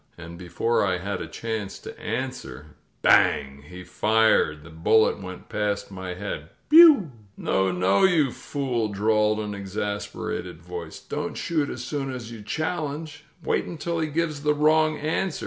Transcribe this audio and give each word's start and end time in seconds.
And 0.17 0.35
before 0.35 0.83
I 0.83 0.97
had 0.97 1.21
a 1.21 1.27
chance 1.27 1.77
to 1.77 1.95
answer, 2.01 2.71
BANG! 3.03 3.65
He 3.69 3.83
fired. 3.83 4.63
The 4.63 4.71
bullet 4.71 5.21
went 5.21 5.47
past 5.47 5.91
my 5.91 6.15
head. 6.15 6.49
Bioul 6.71 7.11
"No, 7.37 7.71
no, 7.71 8.03
you 8.05 8.31
fool," 8.31 8.87
drawled 8.87 9.39
an 9.39 9.53
exasperated 9.53 10.59
voice. 10.59 10.99
"Don't 10.99 11.35
shoot 11.35 11.69
as 11.69 11.83
soon 11.83 12.11
as 12.11 12.31
you 12.31 12.41
challenge! 12.41 13.25
Wait 13.43 13.67
imtil 13.67 14.01
he 14.03 14.07
gives 14.09 14.41
the 14.41 14.55
wrong 14.55 14.97
answer! 14.97 15.39